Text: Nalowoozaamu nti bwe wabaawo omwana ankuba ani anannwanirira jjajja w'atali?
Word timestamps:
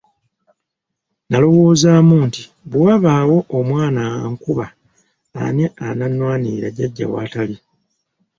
Nalowoozaamu 1.29 2.15
nti 2.27 2.41
bwe 2.69 2.79
wabaawo 2.87 3.37
omwana 3.57 4.01
ankuba 4.25 4.65
ani 5.43 5.65
anannwanirira 5.87 6.67
jjajja 6.71 7.05
w'atali? 7.11 7.55